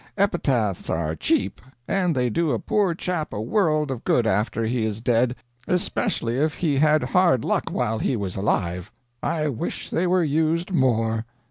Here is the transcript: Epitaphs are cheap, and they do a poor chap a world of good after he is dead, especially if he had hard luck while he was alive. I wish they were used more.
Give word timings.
Epitaphs 0.17 0.89
are 0.89 1.15
cheap, 1.15 1.61
and 1.87 2.15
they 2.15 2.27
do 2.27 2.49
a 2.49 2.57
poor 2.57 2.95
chap 2.95 3.31
a 3.31 3.39
world 3.39 3.91
of 3.91 4.03
good 4.03 4.25
after 4.25 4.65
he 4.65 4.83
is 4.83 4.99
dead, 4.99 5.35
especially 5.67 6.37
if 6.37 6.55
he 6.55 6.77
had 6.77 7.03
hard 7.03 7.45
luck 7.45 7.65
while 7.69 7.99
he 7.99 8.15
was 8.17 8.35
alive. 8.35 8.91
I 9.21 9.47
wish 9.49 9.91
they 9.91 10.07
were 10.07 10.23
used 10.23 10.71
more. 10.71 11.27